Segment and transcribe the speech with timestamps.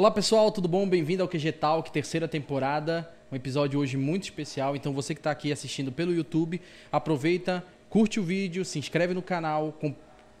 [0.00, 0.88] Olá pessoal, tudo bom?
[0.88, 3.06] Bem-vindo ao QG Talk, terceira temporada.
[3.30, 4.74] Um episódio hoje muito especial.
[4.74, 6.58] Então você que está aqui assistindo pelo YouTube,
[6.90, 9.78] aproveita, curte o vídeo, se inscreve no canal,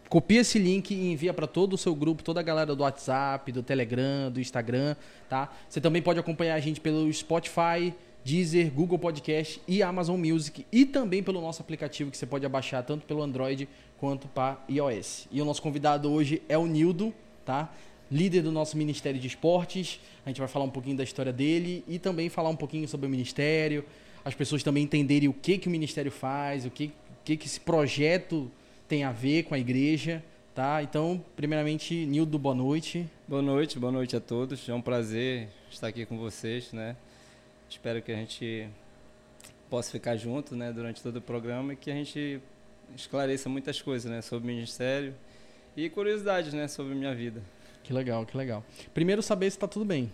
[0.08, 3.52] copia esse link e envia para todo o seu grupo, toda a galera do WhatsApp,
[3.52, 4.96] do Telegram, do Instagram,
[5.28, 5.52] tá?
[5.68, 7.92] Você também pode acompanhar a gente pelo Spotify,
[8.24, 12.82] Deezer, Google Podcast e Amazon Music e também pelo nosso aplicativo que você pode abaixar
[12.82, 13.68] tanto pelo Android
[13.98, 15.28] quanto para iOS.
[15.30, 17.12] E o nosso convidado hoje é o Nildo,
[17.44, 17.70] tá?
[18.10, 20.00] Líder do nosso Ministério de Esportes.
[20.24, 23.06] A gente vai falar um pouquinho da história dele e também falar um pouquinho sobre
[23.06, 23.84] o ministério,
[24.24, 26.92] as pessoas também entenderem o que que o ministério faz, o que
[27.24, 28.50] que que esse projeto
[28.88, 30.22] tem a ver com a igreja,
[30.54, 30.82] tá?
[30.82, 33.06] Então, primeiramente, Nildo, boa noite.
[33.28, 34.68] Boa noite, boa noite a todos.
[34.68, 36.96] É um prazer estar aqui com vocês, né?
[37.68, 38.68] Espero que a gente
[39.68, 42.40] possa ficar junto, né, durante todo o programa e que a gente
[42.96, 45.14] esclareça muitas coisas, né, sobre o ministério
[45.76, 47.40] e curiosidades, né, sobre minha vida.
[47.82, 48.64] Que legal, que legal.
[48.94, 50.10] Primeiro saber se tá tudo bem.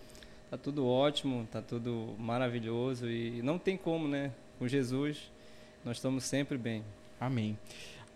[0.51, 4.33] Tá tudo ótimo, tá tudo maravilhoso e não tem como, né?
[4.59, 5.31] Com Jesus
[5.87, 6.83] nós estamos sempre bem.
[7.21, 7.57] Amém.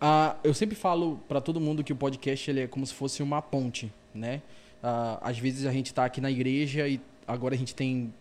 [0.00, 3.22] Ah, eu sempre falo para todo mundo que o podcast ele é como se fosse
[3.22, 4.42] uma ponte, né?
[4.82, 8.12] Ah, às vezes a gente está aqui na igreja e agora a gente tem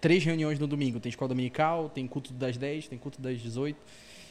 [0.00, 0.98] três reuniões no domingo.
[0.98, 3.76] Tem escola dominical, tem culto das 10, tem culto das 18.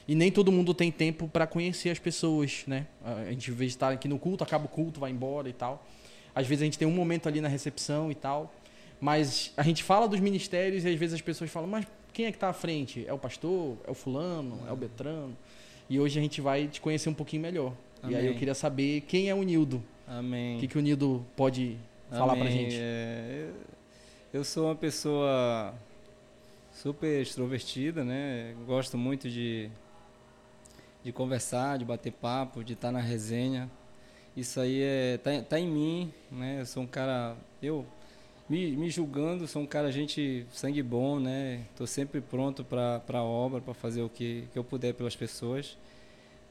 [0.08, 2.88] E nem todo mundo tem tempo para conhecer as pessoas, né?
[3.04, 5.86] A gente, às vezes, está aqui no culto, acaba o culto, vai embora e tal.
[6.36, 8.54] Às vezes a gente tem um momento ali na recepção e tal.
[9.00, 12.32] Mas a gente fala dos ministérios e às vezes as pessoas falam, mas quem é
[12.32, 13.06] que está à frente?
[13.08, 13.78] É o pastor?
[13.88, 14.60] É o fulano?
[14.68, 15.36] É o Betrano?
[15.90, 17.74] E hoje a gente vai te conhecer um pouquinho melhor.
[18.04, 18.38] E aí eu Amém.
[18.38, 19.84] queria saber quem é o Nildo.
[20.08, 20.58] Amém.
[20.58, 21.78] O que, que o Nildo pode
[22.10, 22.52] falar pra Amém.
[22.52, 22.78] gente?
[22.80, 23.50] É,
[24.34, 25.74] eu sou uma pessoa
[26.72, 28.56] super extrovertida, né?
[28.66, 29.70] Gosto muito de,
[31.04, 33.70] de conversar, de bater papo, de estar na resenha.
[34.36, 36.60] Isso aí é, tá, tá em mim, né?
[36.60, 37.86] Eu sou um cara, eu
[38.50, 41.62] me, me julgando, sou um cara gente sangue bom, né?
[41.76, 45.78] Tô sempre pronto para a obra, para fazer o que, que eu puder pelas pessoas.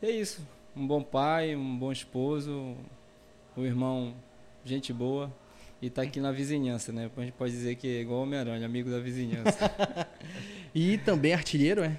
[0.03, 0.41] E é isso.
[0.77, 2.75] Um bom pai, um bom esposo,
[3.56, 4.15] um irmão,
[4.65, 5.31] gente boa.
[5.83, 7.11] E tá aqui na vizinhança, né?
[7.15, 9.59] A gente pode dizer que é igual Homem-Aranha, amigo da vizinhança.
[10.77, 11.97] E também artilheiro, é?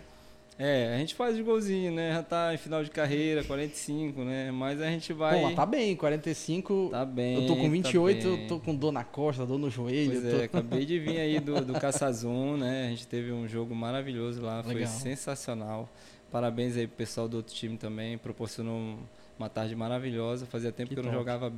[0.58, 2.14] É, a gente faz os golzinhos, né?
[2.14, 4.52] Já tá em final de carreira, 45, né?
[4.52, 5.36] Mas a gente vai.
[5.36, 6.90] Pô, mas tá bem, 45.
[6.92, 7.42] Tá bem.
[7.42, 8.48] eu tô com tá 28, eu bem.
[8.48, 10.12] tô com dor na costa, dor no joelho.
[10.12, 12.86] Pois eu tô- é, acabei de vir aí do, do Caçazum, né?
[12.86, 14.90] A gente teve um jogo maravilhoso lá, foi Legal.
[14.90, 15.90] sensacional.
[16.32, 18.98] Parabéns aí pro pessoal do outro time também, proporcionou
[19.38, 20.46] uma tarde maravilhosa.
[20.46, 21.52] Fazia tempo Que que, eu não jogava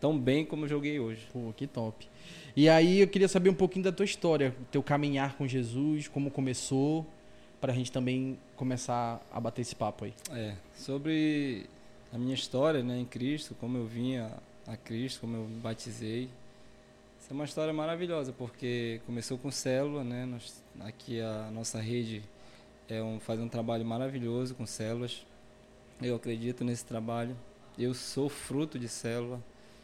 [0.00, 1.28] tão bem como eu joguei hoje.
[1.32, 2.08] Pô, que top.
[2.56, 6.30] E aí eu queria saber um pouquinho da tua história, teu caminhar com Jesus, como
[6.30, 7.06] começou,
[7.60, 10.14] pra gente também começar a bater esse papo aí.
[10.32, 11.66] É, sobre
[12.12, 14.32] a minha história né, em Cristo, como eu vinha
[14.66, 16.28] a Cristo, como eu me batizei.
[17.20, 20.24] Essa é uma história maravilhosa, porque começou com célula, né?
[20.24, 22.22] Nós, aqui a nossa rede
[22.88, 25.26] é um, faz um trabalho maravilhoso com células.
[26.00, 27.36] Eu acredito nesse trabalho.
[27.78, 29.42] Eu sou fruto de célula.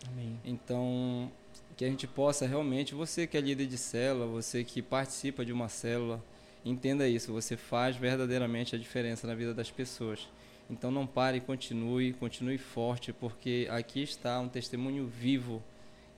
[0.09, 0.39] Amém.
[0.45, 1.31] Então,
[1.77, 5.53] que a gente possa realmente, você que é líder de célula, você que participa de
[5.53, 6.23] uma célula,
[6.65, 10.29] entenda isso, você faz verdadeiramente a diferença na vida das pessoas.
[10.71, 15.63] Então não pare, continue, continue forte, porque aqui está um testemunho vivo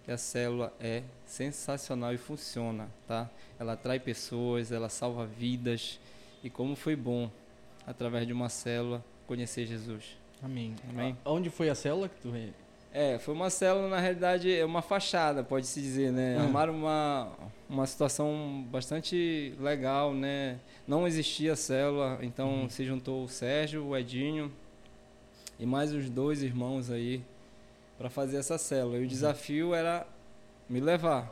[0.04, 3.28] que a célula é sensacional e funciona, tá?
[3.58, 5.98] Ela atrai pessoas, ela salva vidas
[6.44, 7.28] e como foi bom
[7.84, 10.16] através de uma célula conhecer Jesus.
[10.40, 10.76] Amém.
[10.88, 11.16] Amém.
[11.24, 12.30] Onde foi a célula que tu
[12.98, 16.38] É, foi uma célula, na realidade, é uma fachada, pode-se dizer, né?
[16.38, 16.44] Ah.
[16.44, 17.28] Armaram uma,
[17.68, 20.58] uma situação bastante legal, né?
[20.88, 22.68] Não existia célula, então Uhum.
[22.70, 24.50] se juntou o Sérgio, o Edinho
[25.60, 27.20] e mais os dois irmãos aí
[27.98, 28.96] para fazer essa célula.
[28.96, 29.04] E Uhum.
[29.04, 30.06] o desafio era
[30.66, 31.30] me levar,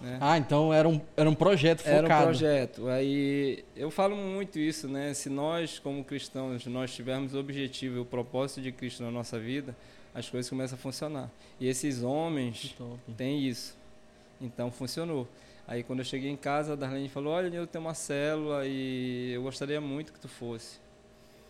[0.00, 0.18] né?
[0.20, 2.06] Ah, então era um, era um projeto focado.
[2.06, 2.86] Era um projeto.
[2.88, 5.12] Aí eu falo muito isso, né?
[5.12, 9.40] Se nós, como cristãos, nós tivermos o objetivo e o propósito de Cristo na nossa
[9.40, 9.74] vida,
[10.18, 11.30] as coisas começam a funcionar.
[11.60, 12.74] E esses homens
[13.16, 13.76] têm isso.
[14.40, 15.28] Então funcionou.
[15.66, 19.32] Aí quando eu cheguei em casa, a Darlene falou: Olha, eu tenho uma célula e
[19.32, 20.78] eu gostaria muito que tu fosse.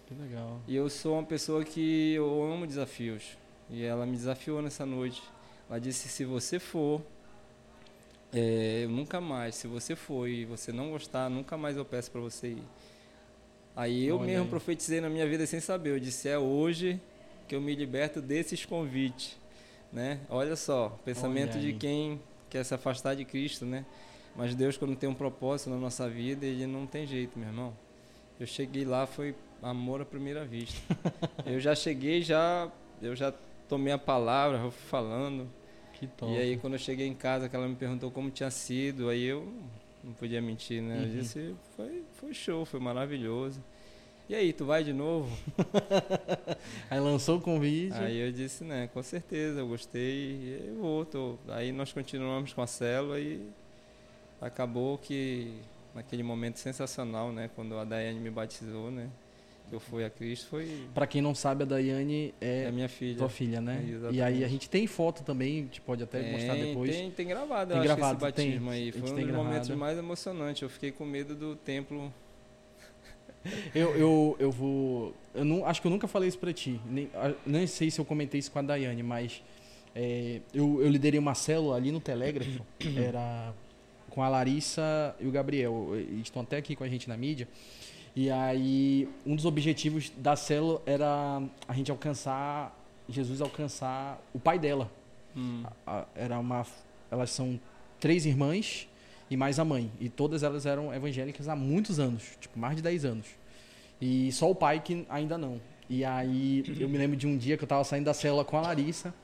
[0.06, 0.60] Que legal.
[0.66, 3.36] E eu sou uma pessoa que eu amo desafios.
[3.70, 5.22] E ela me desafiou nessa noite.
[5.68, 7.02] Ela disse: se você for,
[8.32, 9.54] é, nunca mais.
[9.54, 12.62] Se você for e você não gostar, nunca mais eu peço para você ir.
[13.76, 14.50] Aí eu Olha mesmo aí.
[14.50, 15.90] profetizei na minha vida sem saber.
[15.90, 17.00] Eu disse: é hoje
[17.48, 19.36] que eu me liberto desses convites.
[19.92, 20.20] Né?
[20.28, 23.86] Olha só, pensamento Olha de quem quer se afastar de Cristo, né?
[24.36, 27.72] Mas Deus, quando tem um propósito na nossa vida, ele não tem jeito, meu irmão.
[28.38, 30.78] Eu cheguei lá, foi amor à primeira vista.
[31.46, 33.32] eu já cheguei, já, eu já
[33.68, 35.48] tomei a palavra, eu fui falando.
[35.94, 36.32] Que top.
[36.32, 39.24] E aí quando eu cheguei em casa, que ela me perguntou como tinha sido, aí
[39.24, 39.52] eu
[40.04, 40.98] não podia mentir, né?
[40.98, 41.08] Eu Uhum.
[41.18, 43.60] disse, foi, foi show, foi maravilhoso.
[44.28, 45.34] E aí, tu vai de novo?
[46.90, 47.94] Aí lançou o convite.
[47.94, 51.04] Aí eu disse, né, com certeza, eu gostei, e eu vou.
[51.06, 51.36] tô.
[51.48, 53.40] Aí nós continuamos com a célula e
[54.38, 55.54] acabou que
[55.94, 59.08] naquele momento sensacional, né, quando a Daiane me batizou, né,
[59.66, 62.72] que eu fui a Cristo, foi Pra quem não sabe, a Daiane é, é a
[62.72, 63.16] minha filha.
[63.16, 63.80] tua filha, né?
[63.82, 64.22] É, e exatamente.
[64.22, 66.90] aí a gente tem foto também, a gente pode até Tem, mostrar depois.
[66.94, 68.46] Tem, tem gravado, Tem eu acho, gravado, esse tem.
[68.50, 68.92] batismo A aí.
[68.92, 70.60] Foi um tem dos momentos mais emocionantes.
[70.62, 72.12] Eu fiquei com medo do templo.
[73.74, 75.14] Eu, eu, eu vou.
[75.34, 76.80] Eu não, acho que eu nunca falei isso pra ti.
[76.86, 77.08] Nem,
[77.46, 79.42] nem sei se eu comentei isso com a Daiane, mas
[79.94, 82.64] é, eu, eu liderei uma célula ali no Telégrafo.
[82.96, 83.52] era
[84.10, 85.90] com a Larissa e o Gabriel.
[85.94, 87.48] Eles estão até aqui com a gente na mídia.
[88.16, 92.74] E aí, um dos objetivos da célula era a gente alcançar.
[93.08, 94.90] Jesus alcançar o pai dela.
[95.36, 95.62] Hum,
[96.14, 96.64] era uma
[97.10, 97.58] elas são
[98.00, 98.88] três irmãs
[99.30, 102.82] e mais a mãe e todas elas eram evangélicas há muitos anos tipo mais de
[102.82, 103.26] 10 anos
[104.00, 107.56] e só o pai que ainda não e aí eu me lembro de um dia
[107.56, 109.14] que eu tava saindo da célula com a Larissa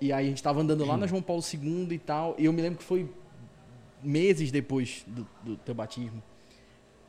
[0.00, 2.52] e aí a gente tava andando lá na João Paulo II e tal e eu
[2.52, 3.10] me lembro que foi
[4.02, 6.22] meses depois do, do teu batismo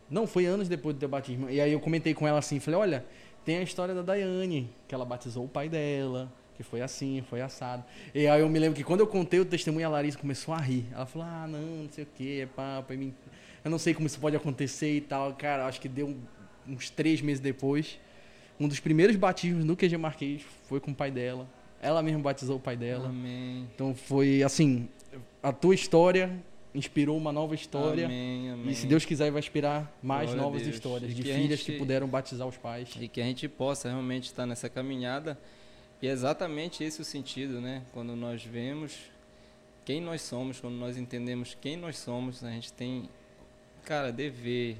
[0.09, 2.79] não foi anos depois do teu batismo e aí eu comentei com ela assim falei
[2.79, 3.05] olha
[3.45, 7.39] tem a história da Daiane que ela batizou o pai dela que foi assim, foi
[7.39, 7.85] assado.
[8.13, 10.57] E aí eu me lembro que quando eu contei o testemunho, a Larissa começou a
[10.57, 10.85] rir.
[10.91, 12.97] Ela falou, ah, não, não sei o que, é papo, é
[13.63, 15.33] eu não sei como isso pode acontecer e tal.
[15.35, 16.17] Cara, acho que deu
[16.67, 17.99] uns três meses depois.
[18.59, 21.47] Um dos primeiros batismos no QG Marquês foi com o pai dela.
[21.81, 23.07] Ela mesma batizou o pai dela.
[23.09, 23.67] Amém.
[23.73, 24.89] Então foi assim,
[25.41, 26.29] a tua história
[26.75, 28.05] inspirou uma nova história.
[28.05, 28.69] Amém, amém.
[28.71, 31.71] E se Deus quiser, vai inspirar mais Glória novas histórias E de que filhas gente-
[31.71, 32.89] que puderam batizar os pais.
[32.99, 35.37] E que a gente possa realmente estar nessa caminhada.
[36.01, 37.81] E é exatamente esse o sentido, né?
[37.93, 38.97] Quando nós vemos
[39.85, 43.09] quem nós somos, quando nós entendemos quem nós somos, a gente tem,
[43.83, 44.77] cara, dever.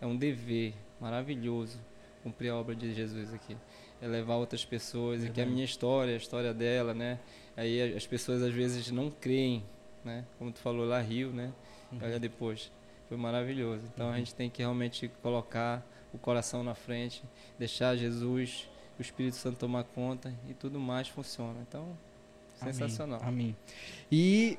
[0.00, 1.78] É um dever maravilhoso
[2.26, 3.56] cumprir a obra de Jesus aqui.
[4.02, 5.50] É levar outras pessoas, e que a Verdade.
[5.52, 7.20] minha história, a história dela, né?
[7.56, 9.64] Aí as pessoas às vezes não creem,
[10.04, 10.24] né?
[10.38, 11.52] Como tu falou lá, Rio, né?
[11.92, 12.00] Uhum.
[12.02, 12.70] Olha depois.
[13.08, 13.84] Foi maravilhoso.
[13.94, 17.22] Então a gente tem que realmente colocar o coração na frente,
[17.58, 21.60] deixar Jesus, o Espírito Santo tomar conta e tudo mais funciona.
[21.68, 21.96] Então,
[22.60, 22.74] Amém.
[22.74, 23.20] sensacional.
[23.22, 23.56] Amém.
[24.10, 24.58] E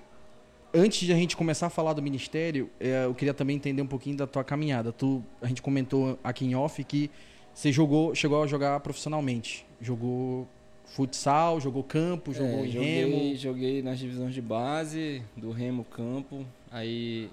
[0.77, 3.88] antes de a gente começar a falar do ministério, eh, eu queria também entender um
[3.88, 4.91] pouquinho da tua caminhada.
[4.91, 7.09] Tu, a gente comentou aqui em off que
[7.53, 9.65] você jogou, chegou a jogar profissionalmente.
[9.81, 10.47] Jogou
[10.85, 13.35] futsal, jogou campo, jogou É, em joguei, remo.
[13.35, 17.30] joguei nas divisões de base, do Remo Campo, aí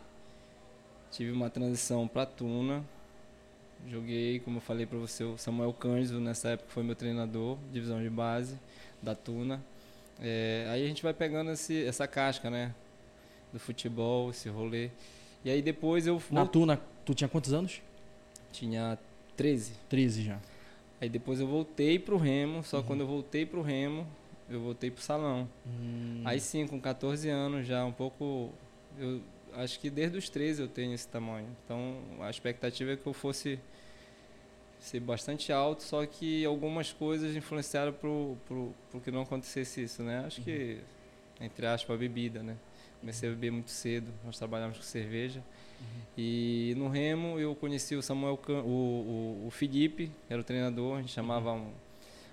[1.11, 2.85] tive uma transição para Tuna.
[3.89, 8.03] Joguei, como eu falei para você, o Samuel Cândido, nessa época foi meu treinador, divisão
[8.03, 8.59] de base
[9.03, 9.63] da Tuna.
[10.21, 12.75] É, aí a gente vai pegando esse, essa casca, né?
[13.55, 14.91] Do futebol, esse rolê.
[15.45, 17.81] E aí depois eu Na vol- Tuna, tu tinha quantos anos?
[18.53, 18.99] tinha
[19.37, 19.75] 13.
[19.89, 20.41] 13 já.
[21.01, 22.83] Aí depois eu voltei pro Remo, só Uhum.
[22.83, 24.07] quando eu voltei pro Remo,
[24.51, 25.49] eu voltei pro salão.
[25.67, 28.51] Hum, Aí sim, com 14 anos já um pouco.
[28.99, 29.21] Eu
[29.55, 31.47] acho que desde os 13 eu tenho esse tamanho.
[31.65, 33.59] Então a expectativa é que eu fosse
[34.81, 40.03] ser bastante alto, só que algumas coisas influenciaram pro, pro, pro que não acontecesse isso,
[40.03, 40.25] né?
[40.27, 40.79] Acho que,
[41.41, 42.57] entre aspas, a bebida, né?
[43.05, 45.43] Comecei a beber muito cedo, nós trabalhávamos com cerveja.
[46.17, 50.45] E no Remo eu conheci o Samuel, Can- o, o, o Felipe, que era o
[50.45, 51.67] treinador, a gente chamava um,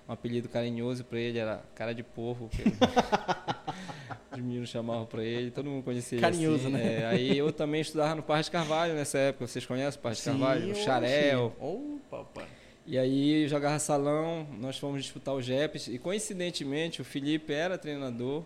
[0.08, 2.48] um apelido carinhoso para ele, era cara de porro.
[2.48, 2.62] que
[4.32, 6.72] Os meninos chamavam para ele, todo mundo conhecia ele Carinhoso, assim.
[6.76, 7.00] né?
[7.02, 10.18] É, aí eu também estudava no Parque de Carvalho nessa época, vocês conhecem o Parque
[10.20, 10.72] de Carvalho?
[10.72, 10.74] O.
[10.74, 11.52] Xarel.
[11.60, 12.44] Opa, opa.
[12.86, 18.42] E aí jogava salão, nós fomos disputar o JEPs e coincidentemente o Felipe era treinador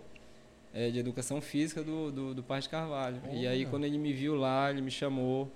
[0.77, 3.19] eh, de educação física do, do, do Parque Carvalho.
[3.33, 5.51] E aí quando ele me viu lá, ele me chamou,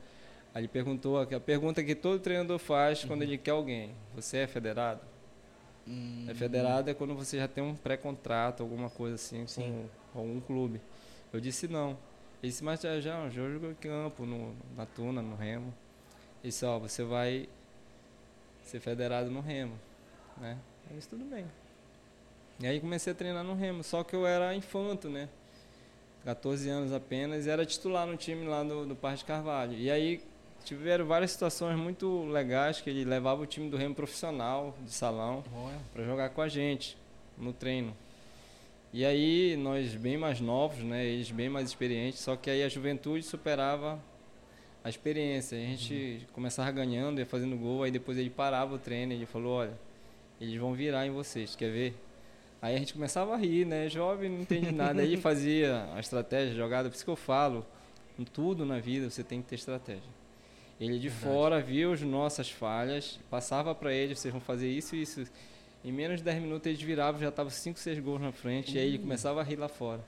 [0.54, 4.46] aí ele perguntou, a pergunta que todo treinador faz quando ele quer alguém, você é
[4.46, 5.02] federado?
[5.86, 9.88] Hum, É federado é quando você já tem um pré-contrato, alguma coisa assim Sim.
[10.12, 10.80] com algum clube.
[11.32, 11.90] Eu disse não.
[12.42, 15.74] Ele disse, mas já, já, já jogou em campo, no, na Tuna, no Remo.
[16.42, 17.46] Ele disse, ó, você vai
[18.62, 19.74] ser federado no Remo,
[20.38, 20.56] né?
[20.90, 21.44] Eu disse, tudo bem.
[22.60, 25.28] E aí comecei a treinar no Remo, só que eu era infanto, né?
[26.24, 29.72] 14 anos apenas, e era titular no time lá do, do Parque de Carvalho.
[29.72, 30.22] E aí
[30.62, 35.42] tiveram várias situações muito legais que ele levava o time do Remo profissional, de salão,
[35.94, 36.98] para jogar com a gente
[37.38, 37.96] no treino.
[38.92, 42.68] E aí nós bem mais novos, né, eles bem mais experientes, só que aí a
[42.68, 43.98] juventude superava
[44.84, 45.56] a experiência.
[45.56, 49.52] A gente começava ganhando, ia fazendo gol, aí depois ele parava o treino, ele falou,
[49.58, 49.72] olha,
[50.38, 51.94] eles vão virar em vocês, quer ver?
[52.62, 53.88] Aí a gente começava a rir, né?
[53.88, 55.00] Jovem não entende nada.
[55.02, 57.64] Aí fazia a estratégia, jogada, por isso que eu falo,
[58.18, 60.02] em tudo na vida você tem que ter estratégia.
[60.78, 61.34] Ele de Verdade.
[61.34, 65.24] fora via as nossas falhas, passava para ele, vocês vão fazer isso e isso.
[65.84, 68.78] Em menos de 10 minutos eles viravam, já estavam 5, 6 gols na frente, e
[68.78, 70.02] aí ele começava a rir lá fora.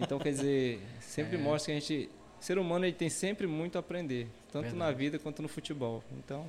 [0.00, 1.40] Então, quer dizer, sempre É.
[1.40, 4.98] mostra que a gente, ser humano, ele tem sempre muito a aprender, tanto na Verdade.
[4.98, 6.02] vida quanto no futebol.
[6.18, 6.44] Então,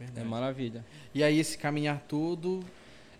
[0.00, 0.28] é Verdade.
[0.28, 0.84] maravilha.
[1.12, 2.64] E aí esse caminhar todo.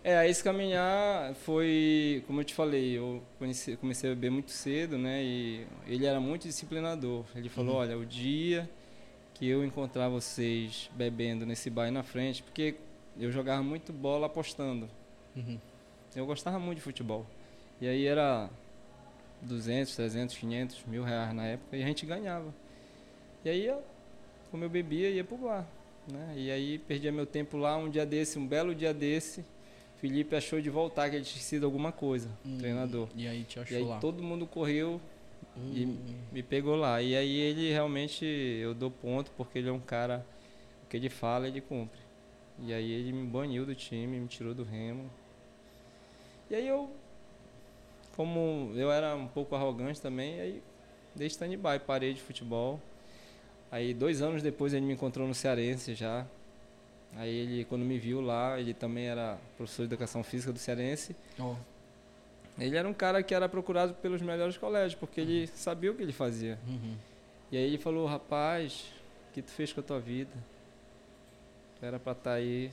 [0.03, 4.97] É, esse caminhar foi, como eu te falei, eu conheci- comecei a beber muito cedo,
[4.97, 5.23] né?
[5.23, 7.23] E ele era muito disciplinador.
[7.35, 8.67] Ele falou, olha, o dia
[9.35, 12.75] que eu encontrar vocês bebendo nesse bar na frente, porque
[13.19, 14.89] eu jogava muito bola apostando.
[15.35, 15.59] Uhum.
[16.15, 17.25] Eu gostava muito de futebol.
[17.79, 18.49] E aí era
[19.43, 22.53] 200, 300, 500, mil reais na época e a gente ganhava.
[23.45, 23.83] E aí, eu,
[24.49, 25.65] como eu bebia, ia pro bar.
[26.11, 26.33] Né?
[26.37, 29.45] E aí perdia meu tempo lá, um dia desse, um belo dia desse,
[30.01, 33.07] Felipe achou de voltar, que ele tinha sido alguma coisa, Hum, treinador.
[33.15, 33.99] E aí te achou E aí lá.
[33.99, 34.99] todo mundo correu
[35.55, 35.97] e Hum,
[36.31, 36.99] me pegou lá.
[37.03, 40.25] E aí ele realmente, eu dou ponto, porque ele é um cara,
[40.83, 41.99] o que ele fala, ele cumpre.
[42.59, 45.07] E aí ele me baniu do time, me tirou do remo.
[46.49, 46.89] E aí eu,
[48.15, 50.63] como eu era um pouco arrogante também, aí
[51.15, 52.79] dei stand-by, parei de futebol.
[53.71, 56.25] Aí dois anos depois ele me encontrou no Cearense já.
[57.15, 61.15] Aí ele, quando me viu lá, ele também era professor de educação física do Cearense.
[61.39, 61.55] ó,
[62.57, 66.01] Ele era um cara que era procurado pelos melhores colégios, porque ele sabia o que
[66.03, 66.57] ele fazia.
[66.67, 66.95] uhum.
[67.51, 68.93] E aí ele falou, rapaz,
[69.29, 70.31] o que tu fez com a tua vida?
[71.77, 72.71] Tu era pra estar aí,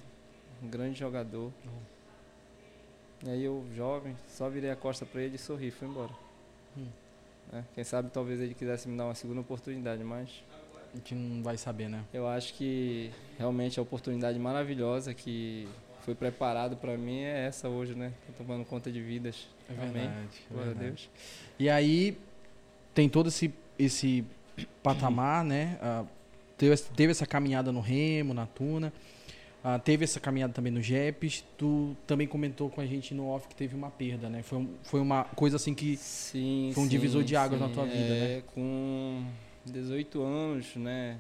[0.63, 1.53] um grande jogador.
[3.27, 6.13] E aí eu, jovem, só virei a costa pra ele e sorri, fui embora.
[6.77, 6.87] Hum.
[7.51, 7.65] Né?
[7.75, 10.45] Quem sabe talvez ele quisesse me dar uma segunda oportunidade, mas
[10.99, 12.03] A gente não vai saber, né?
[12.13, 15.69] eu acho que realmente a oportunidade maravilhosa que
[16.05, 18.13] foi preparado pra mim é essa hoje, né?
[18.27, 19.47] Tô tomando conta de vidas.
[19.71, 19.93] É Amém.
[19.93, 20.29] verdade.
[20.51, 20.75] é Glória a.
[20.75, 21.09] Deus.
[21.59, 22.19] E aí
[22.95, 24.25] tem todo esse, esse
[24.83, 25.79] patamar, né?
[25.81, 26.05] Ah,
[26.57, 28.93] teve, essa- teve essa caminhada no Remo, na Tuna.
[29.63, 31.45] Ah, teve essa caminhada também no Jeps.
[31.59, 34.43] Tu também comentou com a gente no off que teve uma perda, né?
[34.43, 35.97] Foi, foi uma coisa assim que.
[35.97, 38.37] Sim, Foi um sim, divisor de águas na tua vida, né?
[38.39, 39.23] É, com
[39.71, 41.17] 18 anos, né?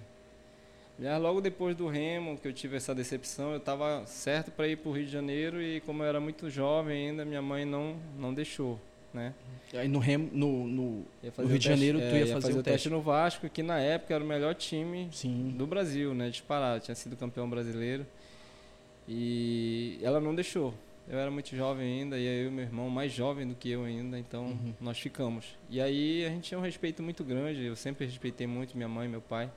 [1.01, 4.77] Já logo depois do Remo, que eu tive essa decepção, eu estava certo para ir
[4.77, 7.97] para o Rio de Janeiro e como eu era muito jovem ainda, minha mãe não,
[8.19, 8.81] não deixou,
[9.15, 9.33] né?
[9.75, 10.67] Aí no Remo, no.
[10.67, 12.89] no Ia No o Rio de teste- Janeiro, tu é, ia fazer o o teste
[12.91, 15.55] no Vasco, que na época era o melhor time sim.
[15.57, 16.31] do Brasil, né?
[16.31, 18.05] Disparado, tinha sido campeão brasileiro.
[19.07, 20.75] E ela não deixou.
[21.11, 23.85] Eu era muito jovem ainda, e eu e meu irmão, mais jovem do que eu
[23.85, 24.75] ainda, então Uhum.
[24.81, 25.57] nós ficamos.
[25.71, 29.07] E aí a gente tinha um respeito muito grande, eu sempre respeitei muito minha mãe
[29.07, 29.51] e meu pai.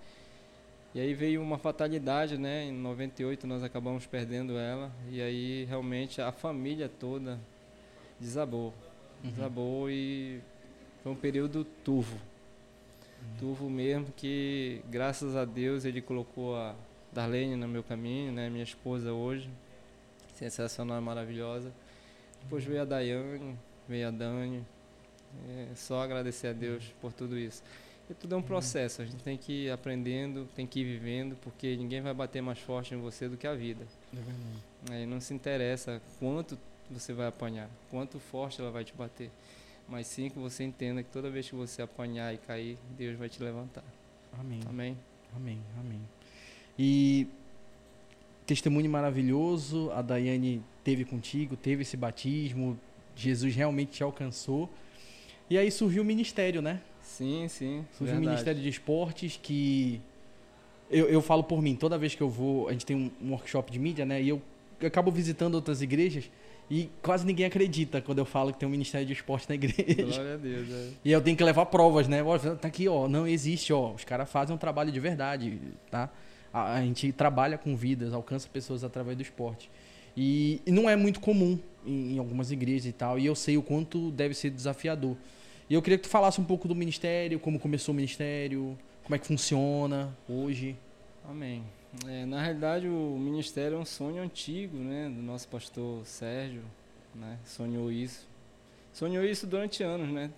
[0.95, 2.65] E aí veio uma fatalidade, né?
[2.65, 7.37] Em 98 nós acabamos perdendo ela, e aí realmente a família toda
[8.19, 8.73] desabou.
[9.23, 9.29] Uhum.
[9.31, 10.39] Desabou e
[11.03, 12.17] foi um período turvo.
[13.39, 16.75] Turvo mesmo que, graças a Deus, ele colocou a
[17.11, 18.49] Darlene no meu caminho, né?
[18.49, 19.49] Minha esposa hoje.
[20.41, 21.71] Sensacional, maravilhosa.
[22.41, 23.55] Depois veio a Daiane,
[23.87, 24.65] veio a Dani.
[25.47, 27.61] É só agradecer a Deus por tudo isso.
[28.09, 31.37] E tudo é um processo, a gente tem que ir aprendendo, tem que ir vivendo,
[31.43, 33.85] porque ninguém vai bater mais forte em você do que a vida.
[34.89, 34.93] É.
[34.93, 36.57] Aí não se interessa quanto
[36.89, 39.29] você vai apanhar, quanto forte ela vai te bater.
[39.87, 43.29] Mas sim que você entenda que toda vez que você apanhar e cair, Deus vai
[43.29, 43.83] te levantar.
[44.39, 44.61] Amém.
[44.67, 44.97] Amém?
[45.35, 46.01] Amém, amém.
[46.79, 47.27] E
[48.51, 52.77] testemunho maravilhoso, a Daiane teve contigo, teve esse batismo,
[53.15, 54.69] Jesus realmente te alcançou.
[55.49, 56.81] E aí surgiu o ministério, né?
[57.01, 57.85] Sim, sim.
[57.97, 58.25] Surgiu o verdade.
[58.27, 60.01] Ministério de Esportes que
[60.89, 63.31] eu, eu falo por mim, toda vez que eu vou, a gente tem um, um
[63.31, 64.21] workshop de mídia, né?
[64.21, 64.41] E eu,
[64.81, 66.29] eu acabo visitando outras igrejas
[66.69, 70.03] e quase ninguém acredita quando eu falo que tem um Ministério de Esporte na igreja.
[70.03, 70.69] Glória a Deus.
[70.69, 70.89] é.
[71.05, 72.21] E eu tenho que levar provas, né?
[72.21, 73.91] Ó, Tá aqui, ó, não existe, ó.
[73.93, 75.57] Os caras fazem um trabalho de verdade,
[75.89, 76.09] tá?
[76.53, 79.69] A, a gente trabalha com vidas, alcança pessoas através do esporte.
[80.15, 83.17] E, e não é muito comum em, em algumas igrejas e tal.
[83.17, 85.15] E eu sei o quanto deve ser desafiador.
[85.69, 89.15] E eu queria que tu falasse um pouco do ministério, como começou o ministério, como
[89.15, 90.75] é que funciona hoje.
[91.29, 91.63] Amém.
[92.07, 95.09] É, na realidade, o ministério é um sonho antigo, né?
[95.09, 96.63] Do nosso pastor Sérgio,
[97.15, 97.37] né?
[97.45, 98.27] Sonhou isso.
[98.93, 100.29] Sonhou isso durante anos, né?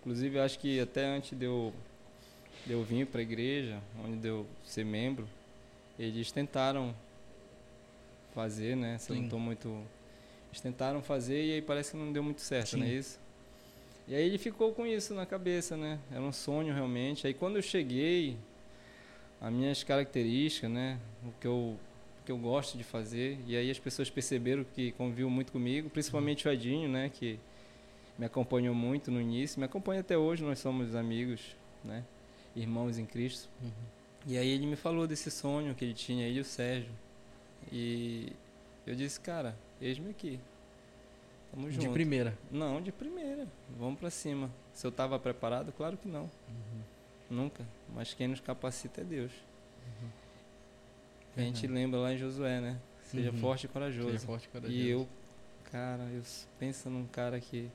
[0.00, 1.72] Inclusive, acho que até antes de eu,
[2.68, 5.26] de eu vir para a igreja, onde de eu ser membro,
[5.98, 6.94] eles tentaram
[8.34, 8.98] fazer, né?
[8.98, 9.82] Se eu não estou muito...
[10.50, 12.76] Eles tentaram fazer e aí parece que não deu muito certo, Sim.
[12.76, 13.18] não é isso?
[14.06, 15.98] E aí ele ficou com isso na cabeça, né?
[16.12, 17.26] Era um sonho realmente.
[17.26, 18.36] Aí quando eu cheguei,
[19.40, 20.98] as minhas características, né?
[21.24, 21.78] O que eu, o
[22.26, 23.38] que eu gosto de fazer.
[23.46, 27.10] E aí as pessoas perceberam que conviveu muito comigo, principalmente o Edinho, né?
[27.12, 27.40] Que
[28.18, 31.40] me acompanhou muito no início, me acompanha até hoje, nós somos amigos,
[31.82, 32.04] né?
[32.56, 33.48] Irmãos em Cristo.
[33.62, 33.70] Uhum.
[34.26, 36.90] E aí ele me falou desse sonho que ele tinha, ele e o Sérgio.
[37.72, 38.32] E
[38.86, 40.40] eu disse, cara, eis-me aqui.
[41.50, 41.86] Tamo junto.
[41.86, 42.36] De primeira.
[42.50, 43.46] Não, de primeira.
[43.78, 44.50] Vamos para cima.
[44.72, 46.24] Se eu estava preparado, claro que não.
[46.48, 46.82] Uhum.
[47.30, 47.64] Nunca.
[47.94, 49.32] Mas quem nos capacita é Deus.
[49.32, 50.08] Uhum.
[51.36, 51.66] A gente Verdade.
[51.72, 52.78] lembra lá em Josué, né?
[53.04, 53.38] Seja Uhum.
[53.38, 54.10] forte e corajoso.
[54.10, 54.72] Seja forte e corajoso.
[54.78, 55.08] E eu,
[55.70, 56.22] cara, eu
[56.58, 57.70] pensa num cara que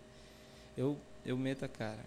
[0.77, 2.03] eu eu meto a cara.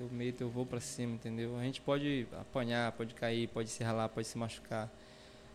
[0.00, 1.56] Eu meto, eu vou pra cima, entendeu?
[1.58, 4.88] A gente pode apanhar, pode cair, pode se ralar, pode se machucar.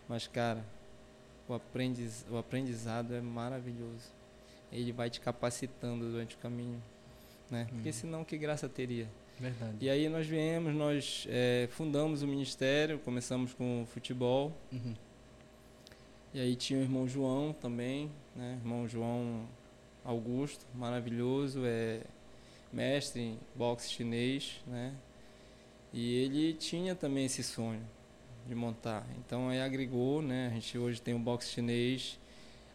[0.07, 0.63] Mas cara,
[1.49, 4.13] o aprendiz, o aprendizado é maravilhoso.
[4.71, 6.81] Ele vai te capacitando durante o caminho,
[7.49, 7.65] né?
[7.71, 7.93] Porque Uhum.
[7.93, 9.07] senão que graça teria?
[9.39, 9.77] Verdade.
[9.81, 14.93] E aí nós viemos, nós eh, fundamos o ministério, começamos com futebol, Uhum.
[16.33, 18.57] e aí tinha o irmão João também, né?
[18.61, 19.45] Irmão João
[20.05, 22.01] Augusto, maravilhoso, é
[22.75, 24.93] mestre em boxe chinês, né?
[25.93, 27.81] E ele tinha também esse sonho
[28.45, 29.07] de montar.
[29.19, 30.47] Então aí agregou, né?
[30.47, 32.19] A gente hoje tem o boxe chinês,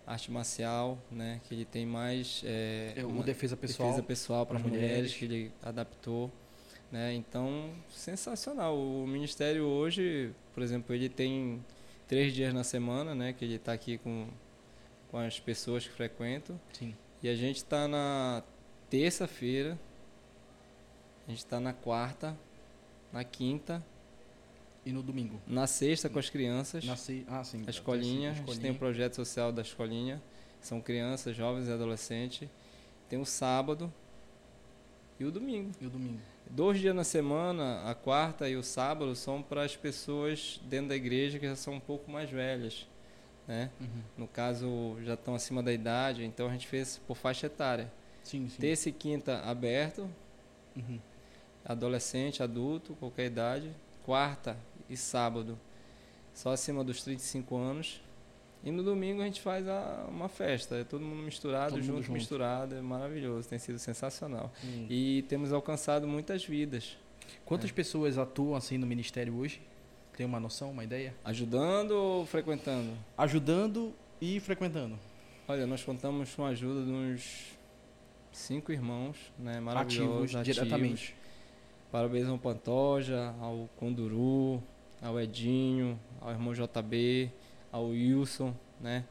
[0.07, 1.41] arte marcial, né?
[1.45, 3.91] Que ele tem mais é, É, uma defesa pessoal.
[3.91, 5.15] defesa pessoal para as mulheres, mulheres.
[5.15, 6.31] que ele adaptou,
[6.91, 7.13] né?
[7.15, 8.77] Então sensacional.
[8.79, 11.63] O ministério hoje, por exemplo, ele tem
[12.09, 13.35] três dias na semana, né?
[13.35, 14.27] Que ele está aqui com
[15.11, 16.59] com as pessoas que frequentam.
[16.73, 16.95] Sim.
[17.23, 18.45] E a gente está na
[18.89, 19.77] terça-feira,
[21.31, 22.37] a gente está na quarta,
[23.13, 23.81] na quinta,
[24.85, 25.41] E no domingo.
[25.47, 27.25] na sexta com as crianças, Nasci...
[27.29, 27.63] Ah, sim.
[27.67, 28.75] a escolinha, a gente tem o escolinha.
[28.75, 30.21] projeto social da escolinha,
[30.61, 32.49] são crianças, jovens e adolescentes.
[33.09, 33.93] Tem o sábado
[35.21, 35.71] e o domingo.
[35.81, 36.19] E o domingo.
[36.51, 40.97] Dois dias na semana, a quarta e o sábado, são para as pessoas dentro da
[40.97, 42.89] igreja que já são um pouco mais velhas.
[43.47, 43.71] Né?
[43.81, 44.03] Uhum.
[44.19, 47.93] No caso, já estão acima da idade, então a gente fez por faixa etária.
[48.25, 48.61] Sim, sim.
[48.61, 50.11] Terça e quinta aberto,
[50.77, 51.01] Uhum.
[51.65, 53.71] Adolescente, adulto, qualquer idade.
[54.05, 54.57] Quarta
[54.89, 55.59] e sábado,
[56.35, 58.01] só acima dos 35 anos.
[58.63, 61.87] E no domingo a gente faz a- uma festa, é todo mundo misturado, Todo mundo
[61.87, 62.13] junto, junto.
[62.13, 64.53] misturado, é maravilhoso, tem sido sensacional.
[64.65, 64.87] Hum.
[64.91, 66.97] E temos alcançado muitas vidas.
[67.45, 67.73] Quantas É.
[67.73, 69.63] pessoas atuam assim no ministério hoje?
[70.17, 71.15] Tem uma noção, uma ideia?
[71.25, 72.91] Ajudando ou frequentando?
[73.17, 74.99] Ajudando e frequentando.
[75.49, 77.57] Olha, nós contamos com a ajuda de uns
[78.33, 79.59] cinco irmãos, né?
[79.61, 81.17] Maravilhosos, Ativos diretamente.
[81.91, 84.63] Parabéns ao Pantoja, ao Conduru,
[85.03, 87.31] ao Edinho, ao irmão JB,
[87.73, 89.05] ao Wilson, né?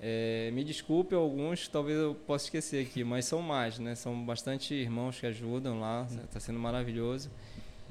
[0.00, 3.94] É, me desculpe alguns, talvez eu possa esquecer aqui, mas são mais, né?
[3.94, 7.30] São bastante irmãos que ajudam lá, está sendo maravilhoso.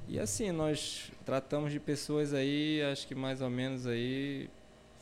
[0.08, 4.48] E assim, nós tratamos de pessoas aí, acho que mais ou menos aí,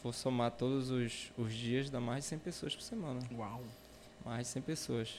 [0.02, 3.20] vou somar todos os, os dias, dá mais de 100 pessoas por semana.
[3.38, 3.62] Uau.
[4.26, 5.10] Mais de 100 pessoas.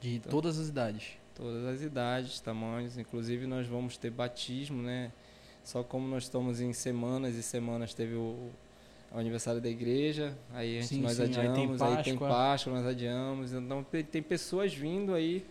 [0.00, 0.30] De Então.
[0.30, 1.21] todas as idades.
[1.34, 5.10] Todas as idades, tamanhos, inclusive nós vamos ter batismo, né?
[5.64, 8.50] Só como nós estamos em semanas e semanas, teve o,
[9.12, 12.18] o aniversário da igreja, aí a gente, Sim, nós sim, aí tem adiamos, aí tem,
[12.18, 12.28] Páscoa.
[12.28, 13.52] Páscoa, nós adiamos.
[13.52, 15.44] Então tem, pessoas vindo aí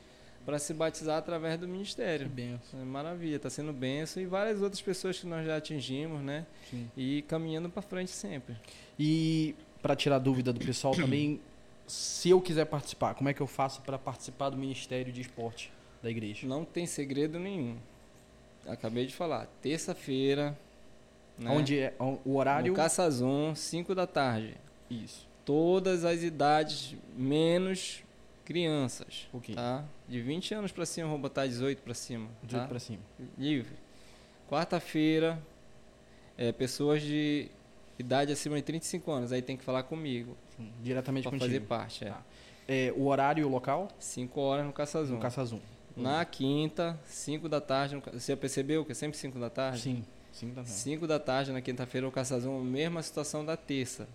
[0.46, 2.28] para se batizar através do Que ministério.
[2.28, 2.82] benção.
[2.82, 6.46] É maravilha, está sendo benção e várias outras pessoas que nós já atingimos, né?
[6.70, 6.90] Sim.
[6.98, 8.56] E caminhando para frente sempre.
[9.00, 11.40] E para tirar dúvida do pessoal também,
[11.88, 15.72] se eu quiser participar, como é que eu faço para participar do Ministério de Esporte
[16.02, 16.48] da igreja?
[16.48, 17.78] Não tem segredo nenhum.
[18.68, 20.58] Acabei de falar, terça-feira,
[21.38, 21.50] né?
[21.52, 22.72] Onde é o horário?
[22.72, 24.56] No Caçazon, 5 da tarde.
[24.90, 25.28] Isso.
[25.44, 28.04] Todas as idades, menos
[28.46, 29.28] crianças.
[29.34, 29.56] Ok.
[29.56, 29.84] Tá?
[30.08, 32.28] De 20 anos pra cima, vou botar 18 pra cima.
[32.44, 32.68] 18 Tá?
[32.68, 33.00] para cima.
[33.38, 33.74] Livre.
[34.50, 35.42] Quarta-feira,
[36.38, 37.50] é, pessoas de
[38.02, 39.32] idade acima de 35 anos.
[39.32, 41.46] Aí tem que falar comigo Sim, diretamente pra contigo.
[41.48, 42.04] fazer parte.
[42.06, 42.10] É.
[42.10, 42.22] Tá.
[42.68, 43.88] É, o horário e o local?
[44.00, 45.16] 5 horas no Caçazon.
[45.16, 45.60] No Caçazum.
[45.98, 47.96] Na quinta, 5 da tarde.
[47.96, 48.02] No...
[48.14, 49.80] Você percebeu que é sempre 5 da tarde?
[49.82, 50.04] Sim.
[50.32, 50.78] Sim, tá certo.
[50.78, 54.08] 5 da tarde na quinta-feira o Caçazão, mesma situação da terça,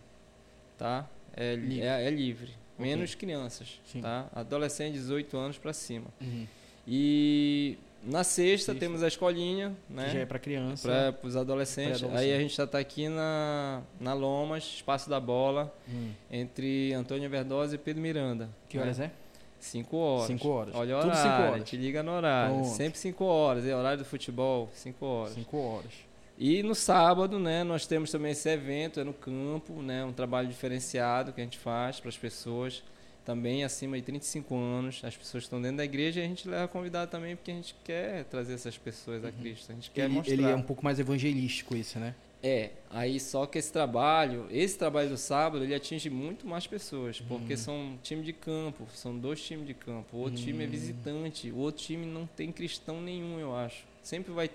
[0.79, 1.07] tá?
[1.35, 1.81] É li- Livre.
[1.87, 4.01] é, é livre, menos crianças, Sim.
[4.01, 4.27] tá?
[4.35, 6.07] Adolescente de 18 anos para cima.
[6.18, 6.46] Uhum.
[6.88, 8.75] E na sexta, Sexta.
[8.75, 10.05] temos a escolinha, né?
[10.07, 10.89] Que já é para criança.
[11.19, 11.99] Para os adolescentes.
[12.01, 12.31] Pré-adolescente.
[12.31, 16.11] Aí a gente já está aqui na, na Lomas, Espaço da Bola, Hum.
[16.31, 18.49] entre Antônio Verdosa e Pedro Miranda.
[18.69, 19.11] Que horas é?
[19.59, 20.27] 5 horas.
[20.27, 20.75] 5 horas.
[20.77, 21.69] Olha o Tudo horário, cinco horas.
[21.69, 22.55] te liga no horário.
[22.57, 22.69] Pronto.
[22.69, 25.35] Sempre 5 horas, é horário do futebol, 5 horas.
[25.35, 25.93] 5 horas.
[26.39, 30.47] E no sábado, né, nós temos também esse evento, é no campo, né, um trabalho
[30.49, 32.85] diferenciado que a gente faz para as pessoas,
[33.27, 36.67] também acima de 35 anos, as pessoas estão dentro da igreja, e a gente leva
[36.69, 40.15] convidado também porque a gente quer trazer essas pessoas a Cristo, a gente quer Ele,
[40.15, 40.33] mostrar.
[40.33, 42.15] ele é um pouco mais evangelístico esse, né?
[42.43, 47.21] É, aí só que esse trabalho, esse trabalho do sábado, ele atinge muito mais pessoas,
[47.21, 47.57] porque Hum.
[47.57, 50.17] são time de campo, são dois times de campo.
[50.17, 50.71] O outro time é Hum.
[50.71, 53.85] visitante, o outro time não tem cristão nenhum, eu acho.
[54.03, 54.49] Sempre vai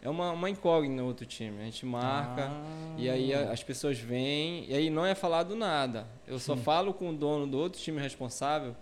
[0.00, 1.60] é uma, uma incógnita no outro time.
[1.60, 2.94] A gente marca Ah.
[2.96, 6.06] e aí as pessoas vêm e aí não é falado nada.
[6.26, 6.62] Eu só Sim.
[6.62, 8.76] falo com o dono do outro time responsável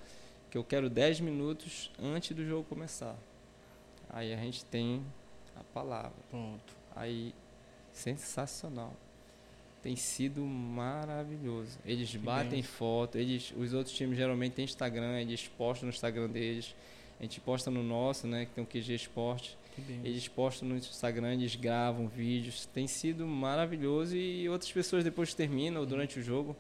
[0.51, 3.17] que eu quero 10 minutos antes do jogo começar.
[4.11, 5.03] Aí a gente tem
[5.59, 6.13] a palavra.
[6.31, 6.75] Pronto.
[6.95, 7.35] Aí,
[7.93, 8.95] sensacional.
[9.83, 11.79] Tem sido maravilhoso.
[11.85, 12.63] Eles batem bem.
[12.63, 16.75] foto, eles, os outros times geralmente têm Instagram, eles postam no Instagram deles.
[17.19, 19.57] A gente posta no nosso, né, que tem o QG Esporte.
[20.03, 22.67] Eles postam no Instagram, eles gravam vídeos.
[22.67, 26.57] Tem sido maravilhoso e outras pessoas depois que terminam ou durante o jogo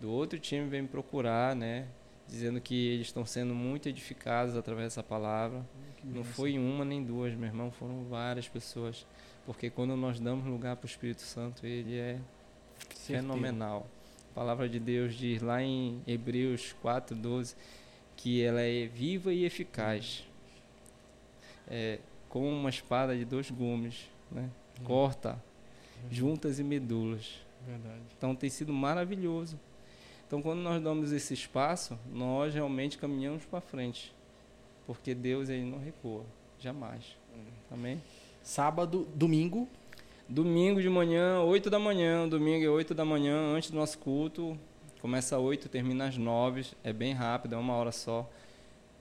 [0.00, 1.88] do outro time vêm me procurar, né,
[2.28, 5.66] dizendo que eles estão sendo muito edificados através dessa palavra.
[6.04, 9.06] Não foi uma nem duas, meu irmão, foram várias pessoas.
[9.44, 12.20] Porque quando nós damos lugar para o Espírito Santo, ele é
[12.94, 13.22] Certeza.
[13.22, 13.86] fenomenal.
[14.30, 17.56] A palavra de Deus diz lá em Hebreus 4:12
[18.14, 20.24] que ela é viva e eficaz.
[21.66, 24.50] É como uma espada de dois gumes, né?
[24.80, 24.84] Hum.
[24.84, 25.42] Corta
[26.10, 27.40] juntas e medulas.
[27.66, 28.02] Verdade.
[28.16, 29.58] Então tem sido maravilhoso.
[30.26, 34.14] Então quando nós damos esse espaço, nós realmente caminhamos para frente.
[34.86, 36.24] Porque Deus ele não recua,
[36.58, 37.16] jamais.
[37.70, 38.00] Amém?
[38.42, 39.68] Sábado, domingo.
[40.28, 44.58] Domingo de manhã, 8 da manhã, domingo é 8 da manhã, antes do nosso culto.
[45.00, 48.28] Começa às 8, termina às 9, é bem rápido, é uma hora só.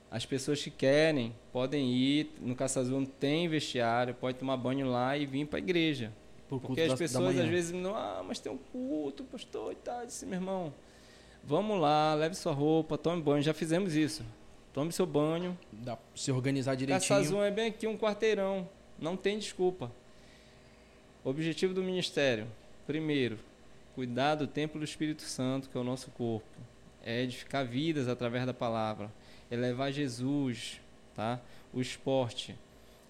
[0.10, 5.17] As pessoas que querem podem ir, no Caça Azul tem vestiário, pode tomar banho lá
[5.17, 6.13] e vir para a igreja.
[6.48, 9.76] Por Porque as da- pessoas às vezes não, ah, mas tem um culto, pastor, e
[9.76, 10.00] tal.
[10.02, 10.74] Eu disse, meu irmão,
[11.43, 13.43] vamos lá, leve sua roupa, tome banho.
[13.43, 14.24] Já fizemos isso.
[14.74, 15.58] Tome seu banho.
[15.74, 17.20] Dá se organizar Caça direitinho.
[17.20, 18.70] Azul é bem aqui um quarteirão.
[18.98, 19.91] Não tem desculpa.
[21.24, 22.48] Objetivo do ministério,
[22.86, 23.38] primeiro,
[23.93, 26.46] cuidar do templo do Espírito Santo, que é o nosso corpo.
[27.08, 29.10] É edificar vidas através da palavra.
[29.50, 30.82] É levar Jesus,
[31.15, 31.39] tá?
[31.74, 32.54] O esporte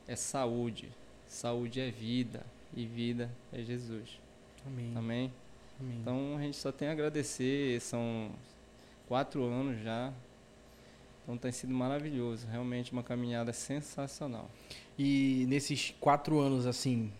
[0.07, 0.89] é saúde.
[1.27, 2.45] Saúde é vida.
[2.75, 4.19] E vida é Jesus.
[4.65, 4.93] Amém.
[4.95, 5.33] Amém?
[5.79, 5.97] Amém.
[5.99, 8.29] Então a gente só tem a agradecer, são
[9.07, 10.13] quatro anos já.
[11.23, 14.49] Então tem sido maravilhoso, realmente uma caminhada sensacional.
[14.97, 17.11] E nesses quatro anos, assim,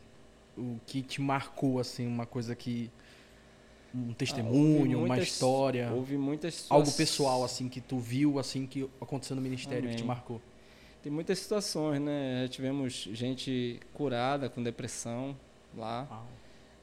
[0.57, 2.89] o que te marcou, assim, uma coisa que.
[4.09, 5.91] Um testemunho, uma muitas- história.
[5.91, 9.95] Houve muitas Algo situa- pessoal, assim, que tu viu, assim, que aconteceu no ministério que
[9.95, 10.07] te Amém.
[10.07, 10.41] marcou.
[11.01, 12.41] Tem muitas situações, né?
[12.43, 15.35] Já tivemos gente curada com depressão
[15.75, 16.07] lá.
[16.09, 16.27] Uau.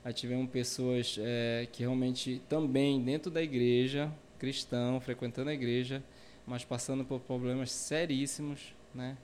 [0.04, 6.02] Já tivemos pessoas eh, que realmente também dentro da igreja, cristão, frequentando a igreja,
[6.46, 9.16] mas passando por problemas seríssimos, né?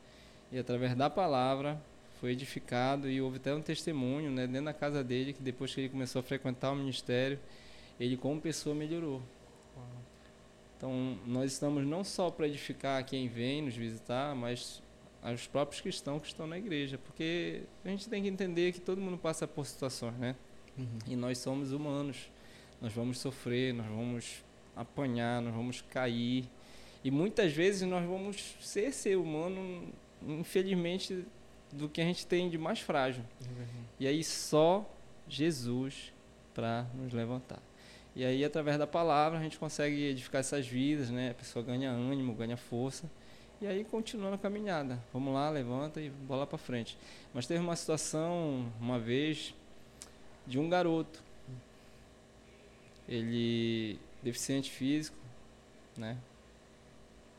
[0.52, 1.80] E através da palavra
[2.20, 5.80] foi edificado e houve até um testemunho, né, dentro da casa dele, que depois que
[5.80, 7.38] ele começou a frequentar o ministério,
[8.00, 9.22] ele como pessoa melhorou.
[10.76, 14.82] Então, nós estamos não só para edificar quem vem nos visitar, mas
[15.22, 18.98] aos próprios cristãos que estão na igreja, porque a gente tem que entender que todo
[18.98, 20.34] mundo passa por situações, né?
[20.78, 20.98] Uhum.
[21.06, 22.30] E nós somos humanos.
[22.80, 24.42] Nós vamos sofrer, nós vamos
[24.74, 26.48] apanhar, nós vamos cair.
[27.04, 29.92] E muitas vezes nós vamos ser ser humano,
[30.26, 31.26] infelizmente,
[31.70, 33.22] do que a gente tem de mais frágil.
[33.98, 34.88] E aí só
[35.28, 36.12] Jesus
[36.54, 37.60] para nos levantar.
[38.14, 41.30] E aí através da palavra a gente consegue edificar essas vidas, né?
[41.30, 43.10] A pessoa ganha ânimo, ganha força.
[43.60, 44.98] E aí continua na caminhada.
[45.12, 46.96] Vamos lá, levanta e bola para frente.
[47.34, 49.54] Mas teve uma situação uma vez
[50.46, 51.22] de um garoto.
[53.08, 55.16] Ele deficiente físico,
[55.96, 56.16] né?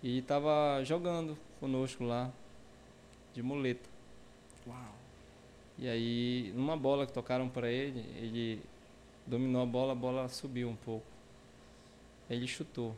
[0.03, 2.31] E estava jogando conosco lá
[3.33, 3.89] de muleta.
[4.67, 4.95] Uau.
[5.77, 8.61] E aí, numa bola que tocaram para ele, ele
[9.31, 11.05] dominou a bola, a bola subiu um pouco.
[12.29, 12.93] Ele chutou.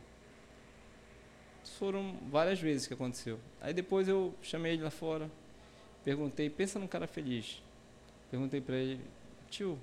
[1.78, 3.38] Foram várias vezes que aconteceu.
[3.60, 5.30] Aí depois eu chamei ele lá fora,
[6.04, 7.62] perguntei, pensa num cara feliz.
[8.30, 9.00] Perguntei para ele,
[9.48, 9.78] tio,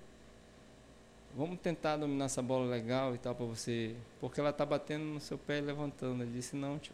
[1.36, 5.22] vamos tentar dominar essa bola legal e tal para você, porque ela tá batendo no
[5.22, 6.22] seu pé e levantando.
[6.22, 6.94] Ele disse, não, tio.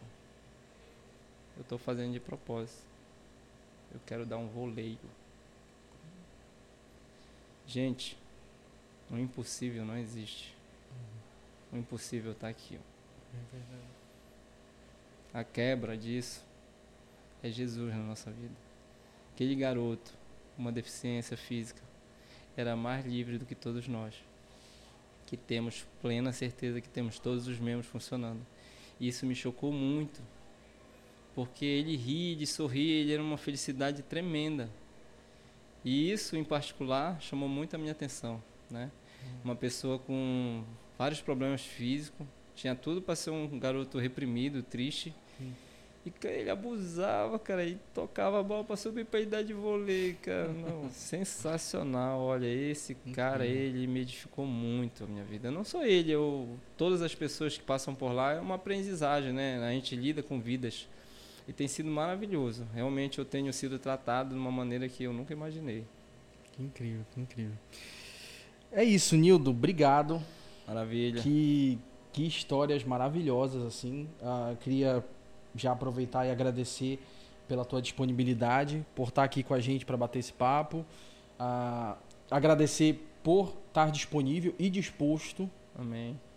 [1.56, 2.86] Eu tô fazendo de propósito.
[3.92, 4.98] Eu quero dar um voleio.
[7.66, 8.16] Gente,
[9.10, 10.54] o impossível não existe.
[11.72, 12.78] O impossível está aqui.
[12.78, 12.98] ó.
[15.38, 16.44] A quebra disso
[17.42, 18.54] é Jesus na nossa vida.
[19.34, 20.12] Aquele garoto,
[20.56, 21.82] com uma deficiência física,
[22.56, 24.14] era mais livre do que todos nós.
[25.26, 28.44] Que temos plena certeza que temos todos os membros funcionando.
[28.98, 30.20] E isso me chocou muito.
[31.34, 34.68] Porque ele ri, ele sorri, ele era uma felicidade tremenda.
[35.84, 38.42] E isso, em particular, chamou muito a minha atenção.
[38.70, 38.90] Né?
[39.44, 40.64] Uma pessoa com
[40.98, 45.14] vários problemas físicos, tinha tudo para ser um garoto reprimido, triste.
[45.38, 45.54] Sim.
[46.04, 50.16] E cara, ele abusava, cara, e tocava a bola para subir para idade de vôlei,
[50.22, 50.48] cara.
[50.52, 52.20] Não, sensacional.
[52.20, 55.50] Olha, esse cara, ele me edificou muito a minha vida.
[55.50, 59.62] Não só ele, eu, todas as pessoas que passam por lá é uma aprendizagem, né?
[59.62, 60.88] A gente lida com vidas.
[61.46, 62.66] E tem sido maravilhoso.
[62.74, 65.84] Realmente eu tenho sido tratado de uma maneira que eu nunca imaginei.
[66.52, 67.56] Que incrível, que incrível.
[68.72, 69.50] É isso, Nildo.
[69.50, 70.22] Obrigado.
[70.66, 71.22] Maravilha.
[71.22, 71.78] Que,
[72.12, 74.08] que histórias maravilhosas, assim.
[74.22, 75.04] Ah, queria
[75.54, 77.00] já aproveitar e agradecer
[77.46, 80.84] pela tua disponibilidade, por estar aqui com a gente para bater esse papo.
[81.38, 81.96] Ah,
[82.30, 85.50] agradecer por estar disponível e disposto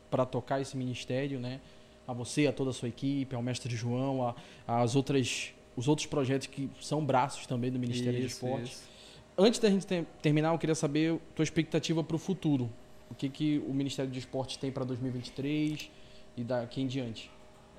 [0.09, 1.59] para tocar esse ministério, né?
[2.07, 4.27] A você, a toda a sua equipe, ao mestre João,
[4.67, 8.71] a, as outras, os outros projetos que são braços também do Ministério de Isso, Esportes.
[8.71, 8.91] isso.
[9.37, 12.69] Antes da gente ter- terminar, eu queria saber tua expectativa para o futuro.
[13.09, 15.89] O que, que o Ministério de Esportes tem para 2023
[16.37, 17.29] e daqui em diante?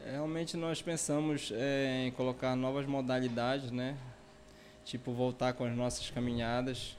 [0.05, 3.97] Realmente nós pensamos é, em colocar novas modalidades, né?
[4.85, 6.97] Tipo, voltar com as nossas caminhadas.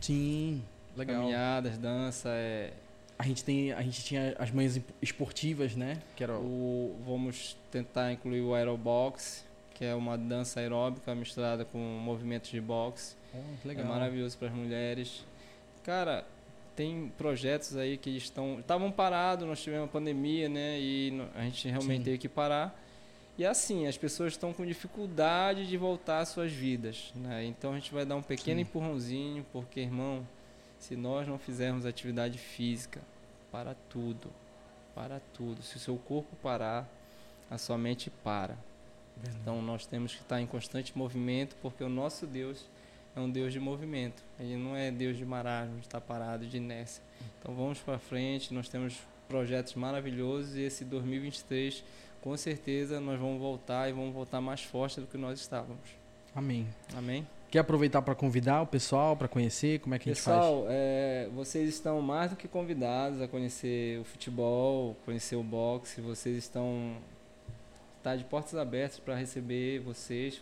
[0.00, 0.62] Sim,
[0.96, 1.22] legal.
[1.22, 2.72] Caminhadas, dança, é,
[3.18, 6.00] A gente tem, a gente tinha as manhãs esportivas, né?
[6.16, 11.78] Que era o, vamos tentar incluir o aerobox, que é uma dança aeróbica misturada com
[11.78, 13.16] movimentos de boxe.
[13.34, 13.84] Oh, legal.
[13.84, 15.24] É maravilhoso para as mulheres.
[15.84, 16.24] Cara,
[16.76, 20.78] tem projetos aí que estão estavam parados, nós tivemos a pandemia, né?
[20.78, 22.04] E a gente realmente Sim.
[22.04, 22.78] teve que parar.
[23.38, 27.44] E assim, as pessoas estão com dificuldade de voltar às suas vidas, né?
[27.44, 28.62] Então a gente vai dar um pequeno Sim.
[28.62, 30.26] empurrãozinho, porque irmão,
[30.78, 33.00] se nós não fizermos atividade física,
[33.50, 34.30] para tudo,
[34.94, 35.62] para tudo.
[35.62, 36.88] Se o seu corpo parar,
[37.50, 38.56] a sua mente para.
[39.16, 39.38] Verdade.
[39.42, 42.64] Então nós temos que estar em constante movimento, porque o nosso Deus
[43.14, 44.22] é um Deus de movimento.
[44.38, 47.02] Ele não é Deus de marasmo, de estar parado, de inércia.
[47.38, 51.84] Então vamos para frente, nós temos projetos maravilhosos e esse 2023,
[52.20, 56.00] com certeza, nós vamos voltar e vamos voltar mais forte do que nós estávamos.
[56.34, 56.66] Amém.
[56.96, 57.26] Amém?
[57.50, 60.36] Quer aproveitar para convidar o pessoal para conhecer como é que a gente faz?
[60.36, 66.00] Pessoal, é, vocês estão mais do que convidados a conhecer o futebol, conhecer o boxe.
[66.00, 66.96] Vocês estão
[68.04, 70.40] tá de portas abertas para receber vocês.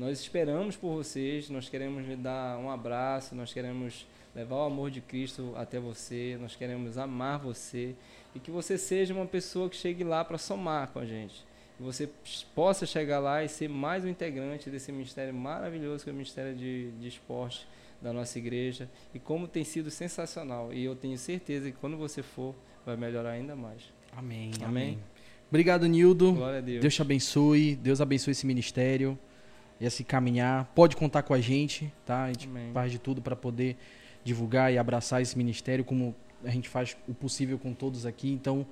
[0.00, 1.50] Nós esperamos por vocês.
[1.50, 3.34] Nós queremos lhe dar um abraço.
[3.34, 6.38] Nós queremos levar o amor de Cristo até você.
[6.40, 7.94] Nós queremos amar você
[8.34, 11.44] e que você seja uma pessoa que chegue lá para somar com a gente.
[11.76, 12.08] Que você
[12.54, 16.56] possa chegar lá e ser mais um integrante desse ministério maravilhoso que é o Ministério
[16.56, 17.68] de, de Esporte
[18.00, 20.72] da nossa igreja e como tem sido sensacional.
[20.72, 22.54] E eu tenho certeza que quando você for,
[22.86, 23.82] vai melhorar ainda mais.
[24.16, 24.50] Amém.
[24.62, 24.64] Amém.
[24.64, 24.98] Amém.
[25.50, 26.32] Obrigado, Nildo.
[26.32, 26.80] Glória a Deus.
[26.80, 27.76] Deus te abençoe.
[27.76, 29.18] Deus abençoe esse ministério.
[29.80, 30.70] Esse caminhar.
[30.74, 32.24] Pode contar com a gente, tá?
[32.24, 32.70] A gente Amém.
[32.72, 33.76] faz de tudo para poder
[34.22, 36.14] divulgar e abraçar esse ministério como
[36.44, 38.30] a gente faz o possível com todos aqui.
[38.30, 38.66] Então,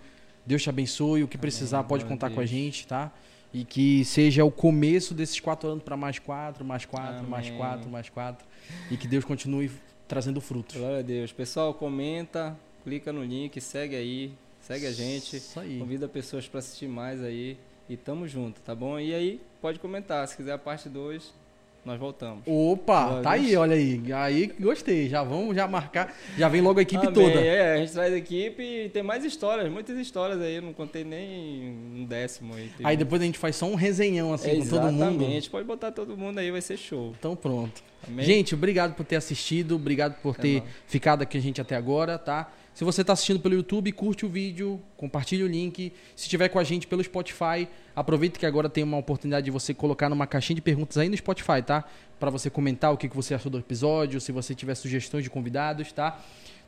[0.45, 1.23] Deus te abençoe.
[1.23, 1.41] O que Amém.
[1.43, 2.51] precisar, pode contar com a Deus.
[2.51, 3.13] gente, tá?
[3.53, 7.59] E que seja o começo desses quatro anos para mais quatro, mais quatro, mais Amém.
[7.59, 8.47] quatro, mais quatro.
[8.91, 9.71] E que Deus continue
[10.07, 10.77] trazendo frutos.
[10.77, 11.33] Glória a Deus.
[11.33, 15.37] Pessoal, comenta, clica no link, segue aí, segue a gente.
[15.37, 15.79] Isso aí.
[15.79, 17.59] Convida pessoas para assistir mais aí.
[17.89, 18.99] E tamo junto, tá bom?
[18.99, 20.27] E aí, pode comentar.
[20.29, 21.33] Se quiser a parte 2,
[21.85, 22.43] nós voltamos.
[22.47, 24.03] Opa, Glória a tá aí, olha aí.
[24.13, 25.09] Aí gostei.
[25.09, 26.15] Já vamos já marcar.
[26.37, 27.15] Já vem logo a equipe Amém.
[27.15, 27.41] toda.
[27.41, 30.57] É, a gente traz a equipe e tem mais histórias, muitas histórias aí.
[30.57, 32.71] Eu não contei nem um décimo aí.
[32.79, 32.99] Aí muito.
[32.99, 35.23] depois a gente faz só um resenhão assim com todo mundo.
[35.23, 35.51] Exatamente.
[35.51, 37.15] Pode botar todo mundo aí, vai ser show.
[37.19, 37.83] Então pronto.
[38.07, 38.25] Amém?
[38.25, 42.19] Gente, obrigado por ter assistido, obrigado por É ter ficado aqui a gente até agora,
[42.19, 42.53] tá?
[42.79, 45.93] Se você está assistindo pelo YouTube, curte o vídeo, compartilha o link.
[46.15, 49.75] Se estiver com a gente pelo Spotify, aproveita que agora tem uma oportunidade de você
[49.75, 51.85] colocar numa caixinha de perguntas aí no Spotify, tá?
[52.21, 55.91] Para você comentar o que você achou do episódio, se você tiver sugestões de convidados,
[55.91, 56.23] tá?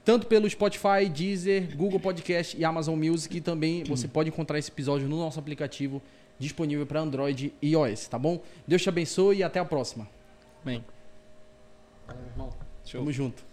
[0.04, 3.36] Tanto pelo Spotify, Deezer, Google Podcast e Amazon Music.
[3.36, 6.02] E também você pode encontrar esse episódio no nosso aplicativo
[6.40, 8.42] disponível para Android e iOS, tá bom?
[8.66, 10.08] Deus te abençoe e até a próxima.
[10.64, 10.84] Amém.
[12.84, 12.98] Show.
[12.98, 13.49] Tamo junto.